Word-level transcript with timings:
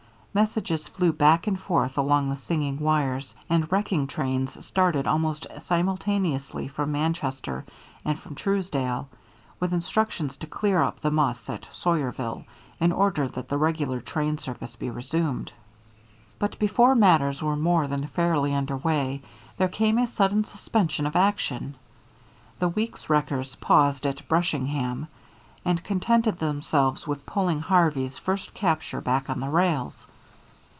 Messages 0.33 0.87
flew 0.87 1.11
back 1.11 1.45
and 1.45 1.59
forth 1.59 1.97
along 1.97 2.29
the 2.29 2.37
singing 2.37 2.79
wires, 2.79 3.35
and 3.49 3.69
wrecking 3.69 4.07
trains 4.07 4.65
started 4.65 5.05
almost 5.05 5.45
simultaneously 5.59 6.69
from 6.69 6.93
Manchester 6.93 7.65
and 8.05 8.17
from 8.17 8.33
Truesdale, 8.35 9.09
with 9.59 9.73
instructions 9.73 10.37
to 10.37 10.47
clear 10.47 10.81
up 10.81 11.01
the 11.01 11.11
muss 11.11 11.49
at 11.49 11.67
Sawyerville, 11.73 12.45
in 12.79 12.93
order 12.93 13.27
that 13.27 13.49
the 13.49 13.57
regular 13.57 13.99
train 13.99 14.37
service 14.37 14.77
be 14.77 14.89
resumed. 14.89 15.51
But 16.39 16.57
before 16.59 16.95
matters 16.95 17.43
were 17.43 17.57
more 17.57 17.87
than 17.87 18.07
fairly 18.07 18.55
under 18.55 18.77
way, 18.77 19.21
there 19.57 19.67
came 19.67 19.97
a 19.97 20.07
sudden 20.07 20.45
suspension 20.45 21.05
of 21.05 21.17
action. 21.17 21.75
The 22.57 22.69
Weeks 22.69 23.09
wreckers 23.09 23.55
paused 23.55 24.07
at 24.07 24.25
Brushingham, 24.29 25.09
and 25.65 25.83
contented 25.83 26.39
themselves 26.39 27.05
with 27.05 27.25
pulling 27.25 27.59
Harvey's 27.59 28.17
first 28.17 28.53
capture 28.53 29.01
back 29.01 29.29
on 29.29 29.41
the 29.41 29.49
rails. 29.49 30.07